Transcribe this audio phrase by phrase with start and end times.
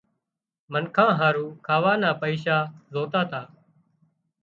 [0.71, 2.57] منکان هارُو کاوا نا پئيشا
[2.93, 3.41] زوتا تا